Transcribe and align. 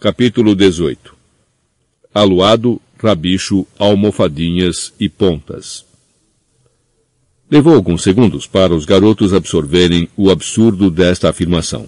Capítulo 0.00 0.54
18 0.54 1.14
Aluado, 2.14 2.80
rabicho, 2.96 3.66
almofadinhas 3.78 4.94
e 4.98 5.10
pontas. 5.10 5.84
Levou 7.50 7.74
alguns 7.74 8.02
segundos 8.02 8.46
para 8.46 8.74
os 8.74 8.86
garotos 8.86 9.34
absorverem 9.34 10.08
o 10.16 10.30
absurdo 10.30 10.90
desta 10.90 11.28
afirmação. 11.28 11.86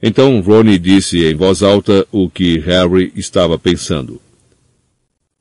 Então 0.00 0.40
Ronnie 0.40 0.78
disse 0.78 1.24
em 1.24 1.34
voz 1.34 1.60
alta 1.60 2.06
o 2.12 2.30
que 2.30 2.56
Harry 2.60 3.12
estava 3.16 3.58
pensando. 3.58 4.22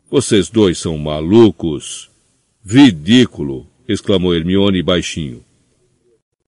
Vocês 0.10 0.50
dois 0.50 0.80
são 0.80 0.98
malucos. 0.98 2.10
Ridículo! 2.66 3.68
exclamou 3.88 4.34
Hermione 4.34 4.82
baixinho. 4.82 5.44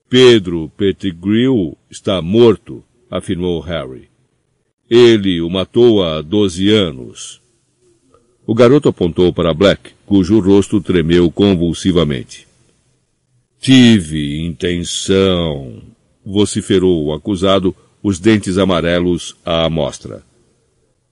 Pedro 0.10 0.72
Pettigrew 0.76 1.78
está 1.88 2.20
morto, 2.20 2.84
afirmou 3.12 3.60
Harry. 3.60 4.09
Ele 4.90 5.40
o 5.40 5.50
matou 5.50 6.04
há 6.04 6.20
doze 6.22 6.70
anos. 6.74 7.40
O 8.48 8.56
garoto 8.56 8.90
apontou 8.90 9.32
para 9.32 9.54
Black, 9.54 9.92
cujo 10.06 10.40
rosto 10.40 10.82
tremeu 10.82 11.30
convulsivamente. 11.30 12.48
Tive 13.62 14.44
intenção, 14.44 15.84
vociferou 16.26 17.06
o 17.06 17.14
acusado, 17.14 17.76
os 18.02 18.18
dentes 18.20 18.58
amarelos 18.58 19.36
à 19.46 19.66
amostra. 19.66 20.24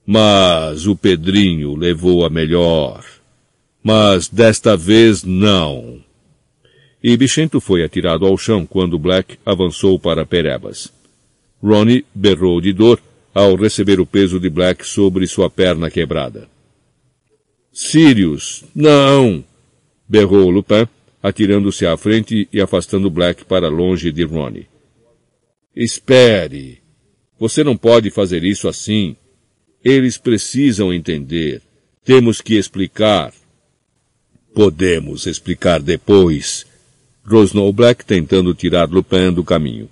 Mas 0.04 0.86
o 0.86 0.96
Pedrinho 0.96 1.76
levou 1.76 2.24
a 2.24 2.30
melhor. 2.30 3.04
Mas 3.80 4.26
desta 4.26 4.76
vez 4.76 5.22
não. 5.22 6.00
E 7.00 7.16
Bichento 7.16 7.60
foi 7.60 7.84
atirado 7.84 8.26
ao 8.26 8.36
chão 8.36 8.66
quando 8.66 8.98
Black 8.98 9.38
avançou 9.46 10.00
para 10.00 10.26
Perebas. 10.26 10.92
Ronnie 11.62 12.04
berrou 12.12 12.60
de 12.60 12.72
dor 12.72 13.00
ao 13.38 13.54
receber 13.54 14.00
o 14.00 14.06
peso 14.06 14.40
de 14.40 14.50
Black 14.50 14.84
sobre 14.84 15.24
sua 15.28 15.48
perna 15.48 15.88
quebrada. 15.88 16.48
Sirius, 17.72 18.64
não! 18.74 19.44
berrou 20.08 20.50
Lupin, 20.50 20.88
atirando-se 21.22 21.86
à 21.86 21.96
frente 21.96 22.48
e 22.52 22.60
afastando 22.60 23.08
Black 23.08 23.44
para 23.44 23.68
longe 23.68 24.10
de 24.10 24.24
Ronnie. 24.24 24.66
Espere! 25.76 26.80
Você 27.38 27.62
não 27.62 27.76
pode 27.76 28.10
fazer 28.10 28.42
isso 28.42 28.66
assim. 28.66 29.14
Eles 29.84 30.18
precisam 30.18 30.92
entender. 30.92 31.62
Temos 32.04 32.40
que 32.40 32.56
explicar. 32.56 33.32
Podemos 34.52 35.26
explicar 35.26 35.80
depois, 35.80 36.66
rosnou 37.24 37.72
Black 37.72 38.04
tentando 38.04 38.52
tirar 38.52 38.90
Lupin 38.90 39.32
do 39.32 39.44
caminho. 39.44 39.88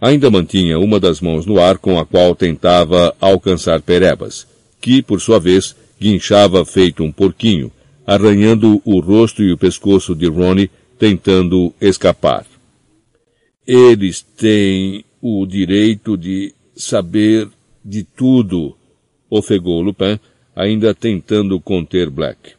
Ainda 0.00 0.30
mantinha 0.30 0.78
uma 0.78 0.98
das 0.98 1.20
mãos 1.20 1.44
no 1.44 1.60
ar 1.60 1.76
com 1.76 1.98
a 1.98 2.06
qual 2.06 2.34
tentava 2.34 3.14
alcançar 3.20 3.82
Perebas, 3.82 4.46
que, 4.80 5.02
por 5.02 5.20
sua 5.20 5.38
vez, 5.38 5.76
guinchava 6.00 6.64
feito 6.64 7.02
um 7.02 7.12
porquinho, 7.12 7.70
arranhando 8.06 8.80
o 8.84 8.98
rosto 9.00 9.42
e 9.42 9.52
o 9.52 9.58
pescoço 9.58 10.14
de 10.14 10.26
Ronnie, 10.26 10.70
tentando 10.98 11.72
escapar. 11.80 12.46
Eles 13.66 14.22
têm 14.22 15.04
o 15.20 15.44
direito 15.44 16.16
de 16.16 16.54
saber 16.74 17.48
de 17.84 18.02
tudo, 18.02 18.74
ofegou 19.28 19.82
Lupin, 19.82 20.18
ainda 20.56 20.94
tentando 20.94 21.60
conter 21.60 22.08
Black. 22.08 22.52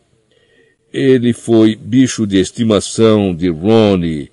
Ele 0.94 1.34
foi 1.34 1.75
bicho 1.75 2.28
de 2.28 2.38
estimação 2.38 3.34
de 3.34 3.50
Ronnie, 3.50 4.30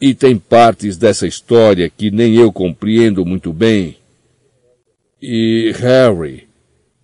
e 0.00 0.14
tem 0.14 0.38
partes 0.38 0.96
dessa 0.96 1.26
história 1.26 1.90
que 1.90 2.10
nem 2.10 2.36
eu 2.36 2.52
compreendo 2.52 3.24
muito 3.24 3.52
bem. 3.52 3.96
E 5.20 5.72
Harry, 5.76 6.46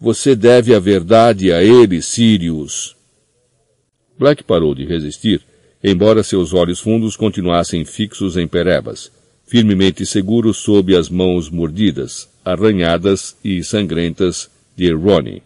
você 0.01 0.36
deve 0.36 0.75
a 0.75 0.78
verdade 0.78 1.53
a 1.53 1.62
ele, 1.62 2.01
Sirius. 2.01 2.95
Black 4.17 4.45
parou 4.45 4.75
de 4.75 4.84
resistir, 4.84 5.41
embora 5.83 6.23
seus 6.23 6.55
olhos 6.55 6.79
fundos 6.79 7.17
continuassem 7.17 7.85
fixos 7.85 8.36
em 8.36 8.46
Perebas, 8.46 9.11
firmemente 9.45 10.07
seguros 10.07 10.58
sob 10.58 10.97
as 10.97 11.08
mãos 11.08 11.51
mordidas, 11.51 12.29
arranhadas 12.45 13.36
e 13.45 13.64
sangrentas 13.64 14.48
de 14.77 14.92
Ronnie. 14.92 15.42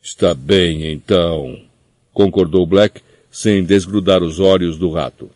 Está 0.00 0.32
bem, 0.32 0.92
então, 0.92 1.60
concordou 2.12 2.64
Black, 2.64 3.00
sem 3.30 3.64
desgrudar 3.64 4.22
os 4.22 4.38
olhos 4.38 4.78
do 4.78 4.90
rato. 4.90 5.30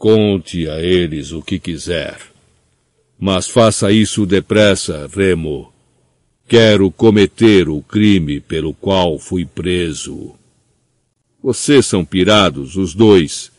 Conte 0.00 0.66
a 0.66 0.80
eles 0.80 1.30
o 1.30 1.42
que 1.42 1.58
quiser. 1.58 2.16
Mas 3.18 3.48
faça 3.48 3.92
isso 3.92 4.24
depressa, 4.24 5.06
Remo. 5.14 5.70
Quero 6.48 6.90
cometer 6.90 7.68
o 7.68 7.82
crime 7.82 8.40
pelo 8.40 8.72
qual 8.72 9.18
fui 9.18 9.44
preso. 9.44 10.34
Vocês 11.42 11.84
são 11.84 12.02
pirados, 12.02 12.76
os 12.76 12.94
dois, 12.94 13.52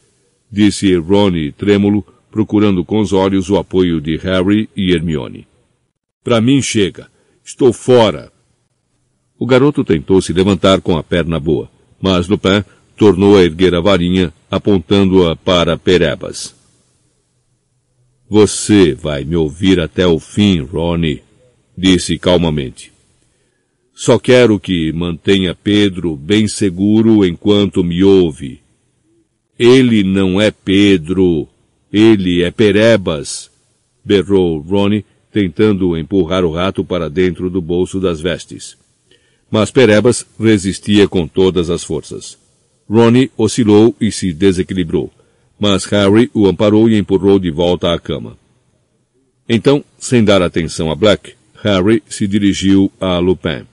disse 0.52 0.96
Ronnie 0.96 1.52
trêmulo, 1.52 2.04
procurando 2.32 2.84
com 2.84 3.00
os 3.00 3.14
olhos 3.14 3.48
o 3.52 3.58
apoio 3.58 4.02
de 4.02 4.18
Harry 4.18 4.68
e 4.76 4.94
Hermione. 4.96 5.48
Para 6.24 6.42
mim 6.42 6.60
chega. 6.60 7.08
Estou 7.46 7.72
fora. 7.72 8.32
O 9.38 9.46
garoto 9.46 9.84
tentou 9.84 10.20
se 10.20 10.34
levantar 10.34 10.82
com 10.82 10.98
a 10.98 11.04
perna 11.04 11.40
boa, 11.40 11.70
mas 12.02 12.28
Lupin 12.28 12.64
tornou 12.98 13.38
a 13.38 13.44
erguer 13.44 13.76
a 13.76 13.80
varinha, 13.80 14.34
apontando-a 14.52 15.34
para 15.34 15.78
Perebas. 15.78 16.54
Você 18.30 18.94
vai 18.94 19.24
me 19.24 19.38
ouvir 19.38 19.80
até 19.80 20.06
o 20.06 20.20
fim, 20.20 20.60
Ronnie, 20.60 21.24
disse 21.78 22.20
calmamente. 22.20 22.92
Só 23.94 24.20
quero 24.20 24.60
que 24.60 24.92
mantenha 24.92 25.56
Pedro 25.56 26.18
bem 26.18 26.50
seguro 26.50 27.26
enquanto 27.26 27.82
me 27.82 28.04
ouve. 28.04 28.60
Ele 29.58 30.04
não 30.04 30.42
é 30.42 30.52
Pedro, 30.52 31.48
ele 31.92 32.44
é 32.44 32.52
Perebas, 32.52 33.50
berrou 34.04 34.60
Ronnie, 34.60 35.06
tentando 35.32 35.98
empurrar 35.98 36.44
o 36.44 36.52
rato 36.52 36.84
para 36.84 37.10
dentro 37.10 37.50
do 37.50 37.62
bolso 37.62 38.02
das 38.02 38.20
vestes. 38.20 38.76
Mas 39.50 39.72
Perebas 39.72 40.26
resistia 40.38 41.08
com 41.08 41.26
todas 41.26 41.70
as 41.70 41.86
forças. 41.86 42.41
Ronnie 42.90 43.32
oscilou 43.38 43.96
e 44.00 44.12
se 44.12 44.34
desequilibrou, 44.34 45.12
mas 45.60 45.86
Harry 45.86 46.30
o 46.34 46.48
amparou 46.48 46.90
e 46.90 46.98
empurrou 46.98 47.40
de 47.40 47.52
volta 47.52 47.94
à 47.94 48.00
cama. 48.00 48.38
Então, 49.48 49.84
sem 49.98 50.24
dar 50.24 50.42
atenção 50.42 50.92
a 50.92 50.96
Black, 50.96 51.34
Harry 51.62 52.02
se 52.08 52.28
dirigiu 52.28 52.92
a 53.00 53.20
Lupin. 53.20 53.66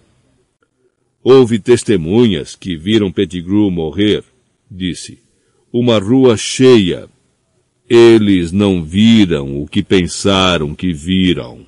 Houve 1.22 1.58
testemunhas 1.58 2.54
que 2.54 2.76
viram 2.76 3.10
Pettigrew 3.12 3.70
morrer, 3.70 4.22
disse. 4.70 5.18
Uma 5.72 5.98
rua 5.98 6.36
cheia. 6.36 7.08
Eles 7.88 8.52
não 8.52 8.82
viram 8.82 9.62
o 9.62 9.66
que 9.66 9.82
pensaram 9.82 10.74
que 10.74 10.92
viram, 10.92 11.66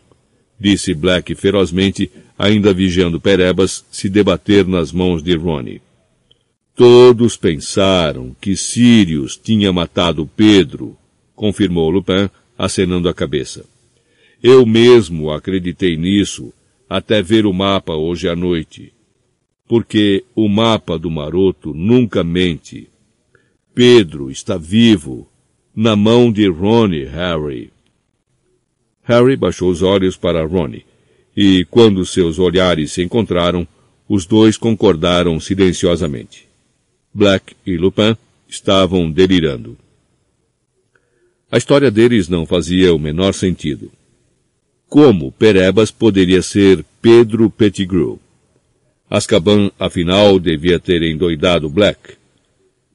disse 0.58 0.92
Black 0.94 1.34
ferozmente, 1.34 2.10
ainda 2.38 2.74
vigiando 2.74 3.20
Perebas 3.20 3.84
se 3.90 4.08
debater 4.08 4.66
nas 4.66 4.92
mãos 4.92 5.22
de 5.22 5.34
Ronnie. 5.36 5.80
Todos 6.80 7.36
pensaram 7.36 8.34
que 8.40 8.56
Sirius 8.56 9.36
tinha 9.36 9.70
matado 9.70 10.26
Pedro, 10.34 10.96
confirmou 11.36 11.90
Lupin, 11.90 12.30
acenando 12.56 13.06
a 13.06 13.12
cabeça. 13.12 13.66
Eu 14.42 14.64
mesmo 14.64 15.30
acreditei 15.30 15.94
nisso 15.98 16.54
até 16.88 17.20
ver 17.20 17.44
o 17.44 17.52
mapa 17.52 17.92
hoje 17.92 18.30
à 18.30 18.34
noite. 18.34 18.94
Porque 19.68 20.24
o 20.34 20.48
mapa 20.48 20.98
do 20.98 21.10
maroto 21.10 21.74
nunca 21.74 22.24
mente. 22.24 22.88
Pedro 23.74 24.30
está 24.30 24.56
vivo, 24.56 25.28
na 25.76 25.94
mão 25.94 26.32
de 26.32 26.48
Ronnie 26.48 27.04
Harry. 27.04 27.70
Harry 29.02 29.36
baixou 29.36 29.68
os 29.68 29.82
olhos 29.82 30.16
para 30.16 30.46
Ronnie, 30.46 30.86
e 31.36 31.62
quando 31.70 32.06
seus 32.06 32.38
olhares 32.38 32.92
se 32.92 33.02
encontraram, 33.02 33.68
os 34.08 34.24
dois 34.24 34.56
concordaram 34.56 35.38
silenciosamente. 35.38 36.48
Black 37.12 37.56
e 37.66 37.76
Lupin 37.76 38.16
estavam 38.48 39.10
delirando. 39.10 39.76
A 41.50 41.58
história 41.58 41.90
deles 41.90 42.28
não 42.28 42.46
fazia 42.46 42.94
o 42.94 42.98
menor 42.98 43.34
sentido. 43.34 43.90
Como 44.88 45.32
Perebas 45.32 45.90
poderia 45.90 46.42
ser 46.42 46.84
Pedro 47.02 47.50
Pettigrew? 47.50 48.20
Azkaban, 49.08 49.72
afinal, 49.76 50.38
devia 50.38 50.78
ter 50.78 51.02
endoidado 51.02 51.68
Black. 51.68 52.14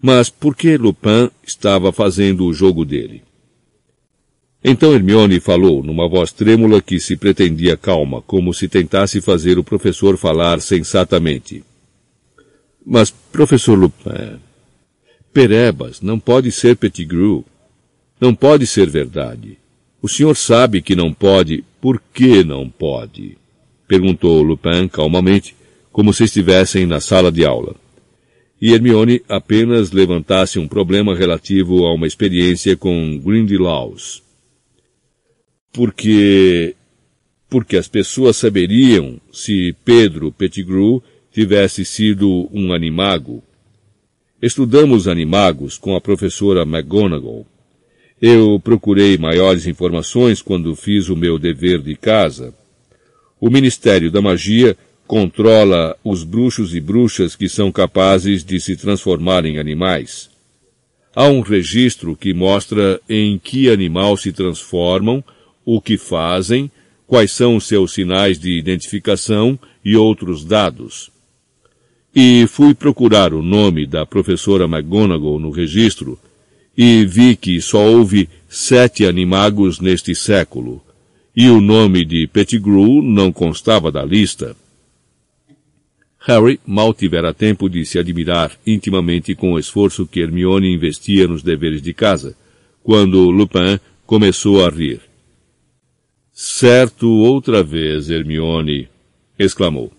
Mas 0.02 0.30
por 0.30 0.56
que 0.56 0.78
Lupin 0.78 1.30
estava 1.46 1.92
fazendo 1.92 2.46
o 2.46 2.54
jogo 2.54 2.86
dele? 2.86 3.22
Então 4.64 4.94
Hermione 4.94 5.40
falou 5.40 5.84
numa 5.84 6.08
voz 6.08 6.32
trêmula 6.32 6.82
que 6.82 7.00
se 7.00 7.18
pretendia 7.18 7.76
calma, 7.76 8.22
como 8.22 8.54
se 8.54 8.70
tentasse 8.70 9.20
fazer 9.20 9.60
o 9.60 9.64
professor 9.64 10.18
falar 10.18 10.62
sensatamente. 10.62 11.64
Mas, 12.86 13.10
professor 13.10 13.76
Lupin, 13.78 14.40
Perebas 15.34 16.02
não 16.02 16.20
pode 16.20 16.52
ser 16.52 16.76
Pettigrew. 16.76 17.44
Não 18.22 18.34
pode 18.34 18.68
ser 18.68 18.90
verdade. 18.90 19.58
O 20.02 20.08
senhor 20.08 20.36
sabe 20.36 20.82
que 20.82 20.96
não 20.96 21.12
pode. 21.12 21.64
Por 21.82 22.02
que 22.14 22.44
não 22.44 22.70
pode? 22.70 23.38
Perguntou 23.88 24.42
Lupin 24.42 24.88
calmamente, 24.88 25.56
como 25.92 26.14
se 26.14 26.24
estivessem 26.24 26.86
na 26.86 27.00
sala 27.00 27.32
de 27.32 27.44
aula. 27.44 27.76
E 28.62 28.72
Hermione 28.72 29.22
apenas 29.28 29.92
levantasse 29.92 30.58
um 30.60 30.68
problema 30.68 31.16
relativo 31.16 31.86
a 31.86 31.94
uma 31.94 32.08
experiência 32.08 32.78
com 32.78 33.18
Grindylaws. 33.18 34.24
Porque... 35.74 36.76
porque 37.50 37.76
as 37.76 37.88
pessoas 37.88 38.38
saberiam 38.38 39.20
se 39.34 39.76
Pedro 39.84 40.32
Pettigrew 40.32 41.04
tivesse 41.36 41.84
sido 41.84 42.48
um 42.54 42.72
animago. 42.72 43.44
Estudamos 44.42 45.06
animagos 45.06 45.78
com 45.78 45.94
a 45.94 46.00
professora 46.00 46.62
McGonagall. 46.62 47.46
Eu 48.22 48.58
procurei 48.64 49.18
maiores 49.18 49.68
informações 49.68 50.42
quando 50.42 50.74
fiz 50.78 51.10
o 51.10 51.16
meu 51.16 51.38
dever 51.38 51.82
de 51.82 51.94
casa. 51.94 52.54
O 53.38 53.50
Ministério 53.50 54.10
da 54.10 54.22
Magia 54.22 54.78
controla 55.06 55.98
os 56.06 56.24
bruxos 56.24 56.74
e 56.74 56.80
bruxas 56.80 57.36
que 57.36 57.50
são 57.50 57.70
capazes 57.70 58.42
de 58.42 58.58
se 58.62 58.78
transformar 58.78 59.44
em 59.46 59.58
animais. 59.58 60.30
Há 61.14 61.28
um 61.28 61.42
registro 61.42 62.16
que 62.16 62.34
mostra 62.34 63.02
em 63.10 63.38
que 63.38 63.70
animal 63.70 64.16
se 64.16 64.32
transformam, 64.32 65.22
o 65.66 65.82
que 65.82 65.98
fazem, 65.98 66.72
quais 67.06 67.34
são 67.34 67.58
os 67.58 67.68
seus 67.68 67.94
sinais 67.94 68.40
de 68.40 68.58
identificação 68.58 69.60
e 69.84 69.98
outros 69.98 70.46
dados. 70.46 71.14
E 72.16 72.48
fui 72.48 72.74
procurar 72.74 73.34
o 73.34 73.44
nome 73.44 73.86
da 73.86 74.06
professora 74.06 74.64
McGonagall 74.64 75.38
no 75.38 75.52
registro 75.52 76.18
e 76.78 77.06
vi 77.06 77.36
que 77.36 77.62
só 77.62 77.86
houve 77.86 78.30
sete 78.50 79.06
animagos 79.06 79.80
neste 79.80 80.14
século, 80.14 80.82
e 81.36 81.50
o 81.50 81.62
nome 81.62 82.04
de 82.04 82.28
Pettigrew 82.28 83.02
não 83.02 83.32
constava 83.32 83.92
da 83.92 84.04
lista. 84.04 84.56
Harry 86.20 86.60
mal 86.66 86.94
tivera 86.94 87.34
tempo 87.34 87.70
de 87.70 87.86
se 87.86 88.00
admirar 88.00 88.52
intimamente 88.66 89.36
com 89.36 89.54
o 89.54 89.60
esforço 89.60 90.08
que 90.08 90.20
Hermione 90.20 90.74
investia 90.74 91.28
nos 91.28 91.44
deveres 91.44 91.82
de 91.82 91.94
casa, 91.94 92.36
quando 92.84 93.30
Lupin 93.30 93.80
começou 94.06 94.66
a 94.66 94.70
rir. 94.70 95.02
Certo 96.32 97.08
outra 97.08 97.64
vez, 97.64 98.10
Hermione, 98.10 98.90
exclamou. 99.38 99.95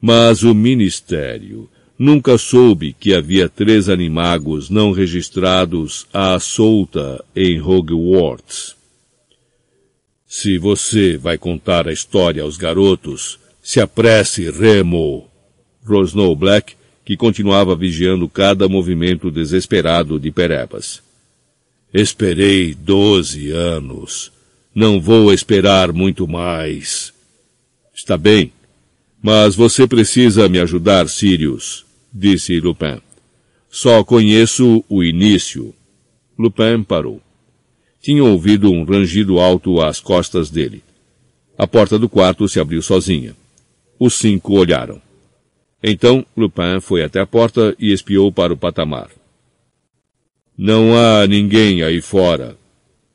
Mas 0.00 0.42
o 0.42 0.54
ministério 0.54 1.68
nunca 1.98 2.38
soube 2.38 2.92
que 2.92 3.14
havia 3.14 3.48
três 3.48 3.88
animagos 3.88 4.70
não 4.70 4.92
registrados 4.92 6.06
à 6.12 6.38
solta 6.38 7.24
em 7.34 7.60
Hogwarts. 7.60 8.76
Se 10.26 10.58
você 10.58 11.16
vai 11.16 11.38
contar 11.38 11.88
a 11.88 11.92
história 11.92 12.42
aos 12.42 12.56
garotos, 12.56 13.38
se 13.62 13.80
apresse, 13.80 14.50
Remo! 14.50 15.28
rosnou 15.84 16.36
Black, 16.36 16.74
que 17.04 17.16
continuava 17.16 17.74
vigiando 17.74 18.28
cada 18.28 18.68
movimento 18.68 19.30
desesperado 19.30 20.20
de 20.20 20.30
Perebas. 20.30 21.02
Esperei 21.92 22.74
doze 22.74 23.50
anos. 23.50 24.30
Não 24.74 25.00
vou 25.00 25.32
esperar 25.32 25.90
muito 25.92 26.28
mais. 26.28 27.12
Está 27.94 28.18
bem, 28.18 28.52
mas 29.28 29.54
você 29.54 29.86
precisa 29.86 30.48
me 30.48 30.58
ajudar, 30.58 31.06
Sirius 31.06 31.84
disse 32.10 32.58
Lupin. 32.58 32.98
Só 33.68 34.02
conheço 34.02 34.82
o 34.88 35.04
início. 35.04 35.74
Lupin 36.38 36.82
parou. 36.82 37.20
Tinha 38.00 38.24
ouvido 38.24 38.72
um 38.72 38.84
rangido 38.84 39.38
alto 39.38 39.82
às 39.82 40.00
costas 40.00 40.48
dele. 40.48 40.82
A 41.58 41.66
porta 41.66 41.98
do 41.98 42.08
quarto 42.08 42.48
se 42.48 42.58
abriu 42.58 42.80
sozinha. 42.80 43.36
Os 43.98 44.14
cinco 44.14 44.54
olharam. 44.54 44.98
Então 45.82 46.24
Lupin 46.34 46.80
foi 46.80 47.04
até 47.04 47.20
a 47.20 47.26
porta 47.26 47.76
e 47.78 47.92
espiou 47.92 48.32
para 48.32 48.54
o 48.54 48.56
patamar. 48.56 49.10
Não 50.56 50.96
há 50.96 51.26
ninguém 51.26 51.82
aí 51.82 52.00
fora. 52.00 52.56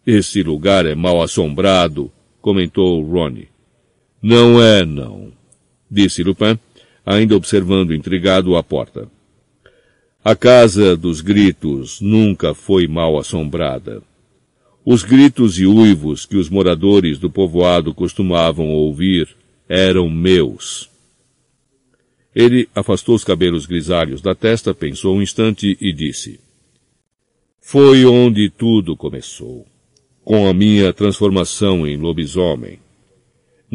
Esse 0.06 0.44
lugar 0.44 0.86
é 0.86 0.94
mal 0.94 1.24
assombrado, 1.24 2.12
comentou 2.39 3.01
Ronnie. 3.04 3.48
Não 4.21 4.62
é, 4.62 4.86
não, 4.86 5.33
disse 5.94 6.24
Lupin, 6.24 6.57
ainda 7.06 7.36
observando 7.36 7.94
intrigado 7.94 8.56
a 8.56 8.63
porta. 8.63 9.07
A 10.24 10.36
casa 10.36 10.95
dos 10.95 11.22
gritos 11.22 12.00
nunca 12.01 12.54
foi 12.54 12.88
mal 12.88 13.18
assombrada. 13.19 14.01
Os 14.86 15.04
gritos 15.04 15.60
e 15.60 15.66
uivos 15.66 16.25
que 16.25 16.38
os 16.38 16.50
moradores 16.50 17.19
do 17.19 17.30
povoado 17.30 17.94
costumavam 17.94 18.69
ouvir 18.69 19.28
eram 19.68 20.10
meus. 20.10 20.90
Ele 22.36 22.68
afastou 22.74 23.16
os 23.16 23.24
cabelos 23.24 23.66
grisalhos 23.66 24.22
da 24.22 24.34
testa, 24.34 24.74
pensou 24.74 25.16
um 25.16 25.22
instante 25.22 25.78
e 25.80 25.94
disse: 25.94 26.39
Foi 27.62 28.06
onde 28.06 28.50
tudo 28.50 28.98
começou, 28.98 29.66
com 30.24 30.48
a 30.48 30.54
minha 30.54 30.92
transformação 30.92 31.86
em 31.86 31.96
lobisomem. 31.96 32.83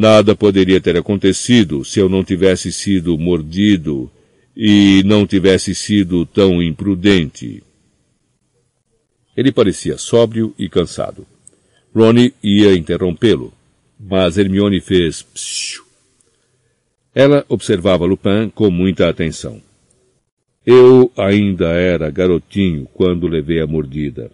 Nada 0.01 0.37
poderia 0.37 0.81
ter 0.81 0.97
acontecido 0.97 1.85
se 1.85 1.99
eu 1.99 2.09
não 2.09 2.23
tivesse 2.23 2.71
sido 2.71 3.19
mordido 3.19 4.09
e 4.57 5.03
não 5.05 5.27
tivesse 5.27 5.75
sido 5.75 6.25
tão 6.25 6.63
imprudente. 6.63 7.65
Ele 9.37 9.51
parecia 9.51 9.99
sóbrio 9.99 10.55
e 10.57 10.69
cansado. 10.69 11.27
Ronnie 11.93 12.33
ia 12.41 12.77
interrompê-lo, 12.77 13.53
mas 13.99 14.39
Hermione 14.39 14.81
fez 14.81 15.23
psiu. 15.23 15.83
Ela 17.13 17.45
observava 17.49 18.05
Lupin 18.07 18.53
com 18.55 18.71
muita 18.71 19.09
atenção. 19.09 19.61
Eu 20.65 21.11
ainda 21.17 21.71
era 21.71 22.09
garotinho 22.09 22.87
quando 22.95 23.27
levei 23.27 23.61
a 23.61 23.67
mordida. 23.67 24.31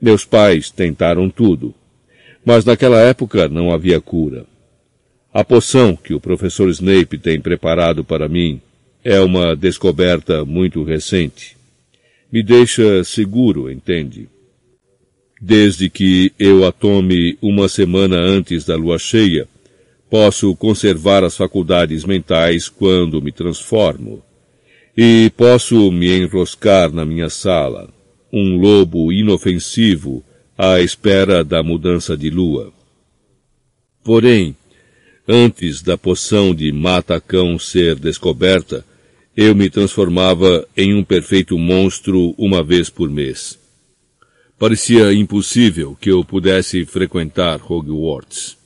Meus 0.00 0.24
pais 0.24 0.70
tentaram 0.70 1.28
tudo, 1.28 1.74
mas 2.42 2.64
naquela 2.64 2.98
época 3.00 3.50
não 3.50 3.70
havia 3.70 4.00
cura. 4.00 4.46
A 5.34 5.42
poção 5.42 5.96
que 5.96 6.14
o 6.14 6.20
professor 6.20 6.68
Snape 6.70 7.18
tem 7.18 7.40
preparado 7.40 8.04
para 8.04 8.28
mim 8.28 8.60
é 9.02 9.18
uma 9.18 9.56
descoberta 9.56 10.44
muito 10.44 10.84
recente. 10.84 11.56
Me 12.30 12.40
deixa 12.40 13.02
seguro, 13.02 13.68
entende? 13.68 14.28
Desde 15.40 15.90
que 15.90 16.32
eu 16.38 16.64
a 16.64 16.70
tome 16.70 17.36
uma 17.42 17.68
semana 17.68 18.16
antes 18.16 18.64
da 18.64 18.76
lua 18.76 18.96
cheia, 18.96 19.48
posso 20.08 20.54
conservar 20.54 21.24
as 21.24 21.36
faculdades 21.36 22.04
mentais 22.04 22.68
quando 22.68 23.20
me 23.20 23.32
transformo. 23.32 24.22
E 24.96 25.32
posso 25.36 25.90
me 25.90 26.16
enroscar 26.16 26.92
na 26.92 27.04
minha 27.04 27.28
sala, 27.28 27.92
um 28.32 28.56
lobo 28.56 29.12
inofensivo 29.12 30.22
à 30.56 30.80
espera 30.80 31.42
da 31.42 31.60
mudança 31.60 32.16
de 32.16 32.30
lua. 32.30 32.72
Porém, 34.04 34.54
Antes 35.26 35.80
da 35.80 35.96
poção 35.96 36.54
de 36.54 36.70
mata-cão 36.70 37.58
ser 37.58 37.94
descoberta, 37.94 38.84
eu 39.34 39.54
me 39.54 39.70
transformava 39.70 40.68
em 40.76 40.94
um 40.94 41.02
perfeito 41.02 41.58
monstro 41.58 42.34
uma 42.36 42.62
vez 42.62 42.90
por 42.90 43.08
mês. 43.08 43.58
Parecia 44.58 45.14
impossível 45.14 45.96
que 45.98 46.10
eu 46.10 46.22
pudesse 46.22 46.84
frequentar 46.84 47.60
Hogwarts. 47.66 48.56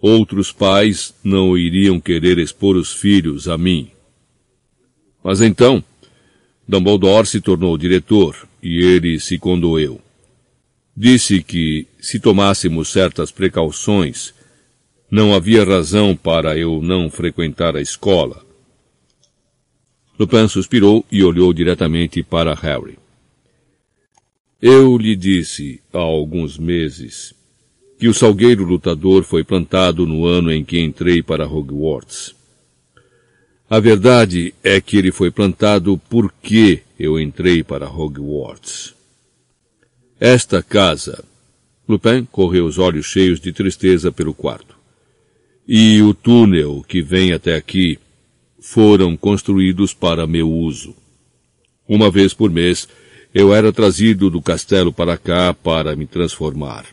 Outros 0.00 0.52
pais 0.52 1.12
não 1.24 1.58
iriam 1.58 2.00
querer 2.00 2.38
expor 2.38 2.76
os 2.76 2.92
filhos 2.92 3.48
a 3.48 3.58
mim. 3.58 3.90
Mas 5.24 5.40
então, 5.40 5.82
Dumbledore 6.68 7.26
se 7.26 7.40
tornou 7.40 7.76
diretor 7.76 8.48
e 8.62 8.78
ele 8.78 9.18
se 9.18 9.38
condoeu. 9.38 10.00
Disse 10.96 11.42
que, 11.42 11.86
se 12.00 12.20
tomássemos 12.20 12.88
certas 12.88 13.32
precauções, 13.32 14.32
não 15.10 15.34
havia 15.34 15.64
razão 15.64 16.14
para 16.14 16.56
eu 16.58 16.82
não 16.82 17.08
frequentar 17.08 17.74
a 17.74 17.80
escola. 17.80 18.44
Lupin 20.18 20.48
suspirou 20.48 21.04
e 21.10 21.24
olhou 21.24 21.52
diretamente 21.54 22.22
para 22.22 22.54
Harry. 22.54 22.98
Eu 24.60 24.98
lhe 24.98 25.16
disse, 25.16 25.80
há 25.92 25.98
alguns 25.98 26.58
meses, 26.58 27.32
que 27.98 28.08
o 28.08 28.14
salgueiro 28.14 28.64
lutador 28.64 29.22
foi 29.22 29.42
plantado 29.42 30.06
no 30.06 30.26
ano 30.26 30.52
em 30.52 30.64
que 30.64 30.78
entrei 30.78 31.22
para 31.22 31.46
Hogwarts. 31.46 32.34
A 33.70 33.80
verdade 33.80 34.52
é 34.62 34.80
que 34.80 34.96
ele 34.96 35.12
foi 35.12 35.30
plantado 35.30 35.98
porque 36.10 36.82
eu 36.98 37.18
entrei 37.18 37.62
para 37.62 37.88
Hogwarts. 37.88 38.94
Esta 40.20 40.62
casa. 40.62 41.24
Lupin 41.88 42.26
correu 42.30 42.66
os 42.66 42.76
olhos 42.76 43.06
cheios 43.06 43.40
de 43.40 43.52
tristeza 43.52 44.12
pelo 44.12 44.34
quarto 44.34 44.77
e 45.68 46.00
o 46.00 46.14
túnel 46.14 46.82
que 46.88 47.02
vem 47.02 47.34
até 47.34 47.54
aqui 47.54 47.98
foram 48.58 49.14
construídos 49.18 49.92
para 49.92 50.26
meu 50.26 50.50
uso. 50.50 50.94
Uma 51.86 52.10
vez 52.10 52.32
por 52.32 52.50
mês, 52.50 52.88
eu 53.34 53.52
era 53.52 53.70
trazido 53.70 54.30
do 54.30 54.40
castelo 54.40 54.90
para 54.90 55.18
cá 55.18 55.52
para 55.52 55.94
me 55.94 56.06
transformar. 56.06 56.86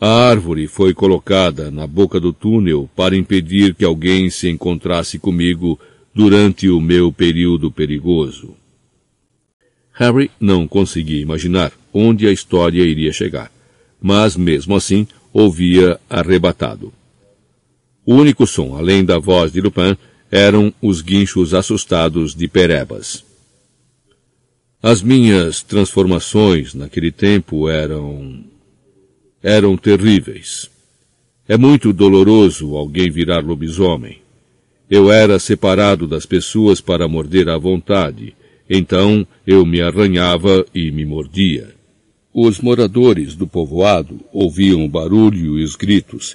A 0.00 0.08
árvore 0.08 0.66
foi 0.66 0.94
colocada 0.94 1.70
na 1.70 1.86
boca 1.86 2.18
do 2.18 2.32
túnel 2.32 2.88
para 2.96 3.16
impedir 3.16 3.74
que 3.74 3.84
alguém 3.84 4.30
se 4.30 4.48
encontrasse 4.48 5.18
comigo 5.18 5.78
durante 6.14 6.70
o 6.70 6.80
meu 6.80 7.12
período 7.12 7.70
perigoso. 7.70 8.56
Harry 9.92 10.30
não 10.40 10.66
conseguia 10.66 11.20
imaginar 11.20 11.72
onde 11.92 12.26
a 12.26 12.32
história 12.32 12.82
iria 12.82 13.12
chegar, 13.12 13.52
mas 14.00 14.36
mesmo 14.36 14.74
assim 14.74 15.06
ouvia 15.32 16.00
arrebatado. 16.08 16.92
O 18.10 18.14
único 18.14 18.46
som, 18.46 18.74
além 18.74 19.04
da 19.04 19.18
voz 19.18 19.52
de 19.52 19.60
Lupin, 19.60 19.94
eram 20.30 20.72
os 20.80 21.02
guinchos 21.02 21.52
assustados 21.52 22.34
de 22.34 22.48
Perebas. 22.48 23.22
As 24.82 25.02
minhas 25.02 25.62
transformações 25.62 26.72
naquele 26.72 27.12
tempo 27.12 27.68
eram 27.68 28.42
eram 29.42 29.76
terríveis. 29.76 30.70
É 31.46 31.58
muito 31.58 31.92
doloroso 31.92 32.76
alguém 32.76 33.10
virar 33.10 33.44
lobisomem. 33.44 34.22
Eu 34.88 35.12
era 35.12 35.38
separado 35.38 36.06
das 36.06 36.24
pessoas 36.24 36.80
para 36.80 37.06
morder 37.06 37.50
à 37.50 37.58
vontade, 37.58 38.34
então 38.70 39.26
eu 39.46 39.66
me 39.66 39.82
arranhava 39.82 40.64
e 40.74 40.90
me 40.90 41.04
mordia. 41.04 41.74
Os 42.32 42.58
moradores 42.58 43.34
do 43.34 43.46
povoado 43.46 44.18
ouviam 44.32 44.82
o 44.82 44.88
barulho 44.88 45.58
e 45.58 45.62
os 45.62 45.76
gritos, 45.76 46.34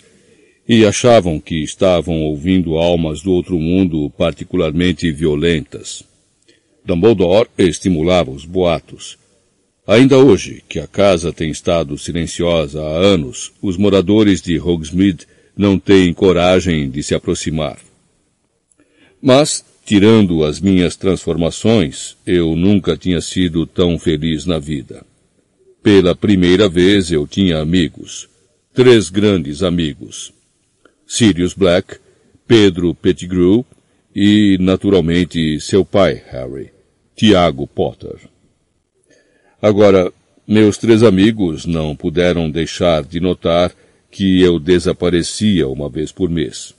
e 0.67 0.85
achavam 0.85 1.39
que 1.39 1.63
estavam 1.63 2.21
ouvindo 2.21 2.77
almas 2.77 3.21
do 3.21 3.31
outro 3.31 3.59
mundo 3.59 4.09
particularmente 4.17 5.11
violentas. 5.11 6.03
Dumbledore 6.85 7.49
estimulava 7.57 8.31
os 8.31 8.45
boatos, 8.45 9.17
Ainda 9.85 10.17
hoje, 10.17 10.63
que 10.69 10.79
a 10.79 10.87
casa 10.87 11.33
tem 11.33 11.51
estado 11.51 11.97
silenciosa 11.97 12.81
há 12.81 12.99
anos, 12.99 13.51
os 13.61 13.75
moradores 13.75 14.41
de 14.41 14.57
Hogsmeade 14.57 15.27
não 15.57 15.77
têm 15.77 16.13
coragem 16.13 16.89
de 16.89 17.03
se 17.03 17.13
aproximar. 17.13 17.77
Mas, 19.21 19.63
tirando 19.85 20.45
as 20.45 20.61
minhas 20.61 20.95
transformações, 20.95 22.15
eu 22.25 22.55
nunca 22.55 22.95
tinha 22.95 23.19
sido 23.19 23.65
tão 23.65 23.99
feliz 23.99 24.45
na 24.45 24.57
vida. 24.57 25.05
Pela 25.81 26.15
primeira 26.15 26.69
vez 26.69 27.11
eu 27.11 27.27
tinha 27.27 27.59
amigos. 27.59 28.29
Três 28.73 29.09
grandes 29.09 29.61
amigos. 29.63 30.31
Sirius 31.13 31.53
Black, 31.53 31.99
Pedro 32.47 32.95
Pettigrew 32.95 33.63
e, 34.15 34.57
naturalmente, 34.59 35.59
seu 35.59 35.85
pai, 35.85 36.23
Harry, 36.31 36.71
Tiago 37.15 37.67
Potter. 37.67 38.15
Agora, 39.61 40.11
meus 40.47 40.75
três 40.75 41.03
amigos 41.03 41.67
não 41.67 41.95
puderam 41.95 42.49
deixar 42.49 43.03
de 43.03 43.19
notar 43.19 43.71
que 44.09 44.41
eu 44.41 44.57
desaparecia 44.57 45.67
uma 45.67 45.87
vez 45.87 46.11
por 46.11 46.31
mês. 46.31 46.73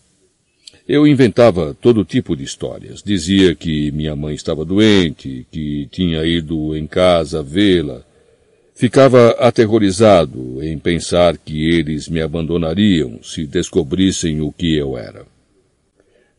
Eu 0.88 1.06
inventava 1.06 1.72
todo 1.80 2.04
tipo 2.04 2.34
de 2.34 2.42
histórias. 2.42 3.04
Dizia 3.04 3.54
que 3.54 3.92
minha 3.92 4.16
mãe 4.16 4.34
estava 4.34 4.64
doente, 4.64 5.46
que 5.48 5.86
tinha 5.92 6.24
ido 6.26 6.76
em 6.76 6.88
casa 6.88 7.40
vê-la. 7.40 8.04
Ficava 8.74 9.30
aterrorizado 9.38 10.60
em 10.60 10.76
pensar 10.78 11.38
que 11.38 11.70
eles 11.70 12.08
me 12.08 12.20
abandonariam 12.20 13.20
se 13.22 13.46
descobrissem 13.46 14.40
o 14.40 14.50
que 14.50 14.76
eu 14.76 14.98
era. 14.98 15.24